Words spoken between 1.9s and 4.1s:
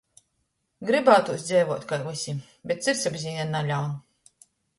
kai vysim, bet sirdsapziņa naļaun!